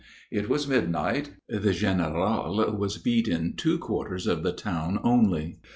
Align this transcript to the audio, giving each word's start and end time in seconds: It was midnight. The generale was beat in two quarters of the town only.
It 0.31 0.49
was 0.49 0.67
midnight. 0.67 1.33
The 1.47 1.73
generale 1.73 2.75
was 2.75 2.97
beat 2.97 3.27
in 3.27 3.53
two 3.55 3.77
quarters 3.77 4.25
of 4.25 4.41
the 4.41 4.51
town 4.51 4.97
only. 5.03 5.59